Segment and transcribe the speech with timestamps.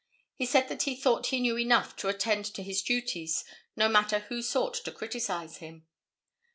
[0.33, 4.17] He said that he thought he knew enough to attend to his duties no matter
[4.17, 5.85] who sought to criticise him.